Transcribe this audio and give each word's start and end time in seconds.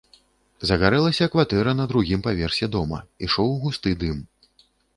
Загарэлася 0.69 1.27
кватэра 1.35 1.75
на 1.81 1.85
другім 1.93 2.25
паверсе 2.29 2.71
дома, 2.77 2.99
ішоў 3.27 3.55
густы 3.67 3.97
дым. 4.05 4.17